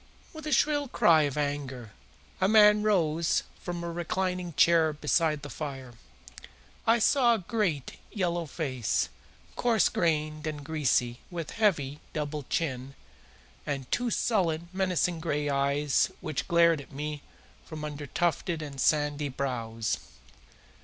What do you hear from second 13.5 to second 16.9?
and two sullen, menacing gray eyes which glared